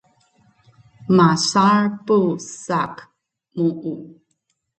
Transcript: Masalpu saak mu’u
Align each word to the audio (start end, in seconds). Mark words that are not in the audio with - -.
Masalpu 1.17 2.19
saak 2.63 2.95
mu’u 3.55 3.93